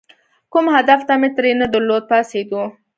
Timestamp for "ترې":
1.35-1.51